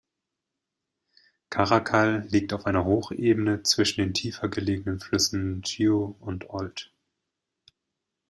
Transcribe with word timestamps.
Caracal 1.51 2.25
liegt 2.27 2.53
auf 2.53 2.65
einer 2.65 2.85
Hochebene 2.85 3.61
zwischen 3.61 4.01
den 4.01 4.15
tiefer 4.15 4.47
gelegenen 4.49 4.99
Flüssen 4.99 5.61
Jiu 5.63 6.15
und 6.19 6.49
Olt. 6.49 6.91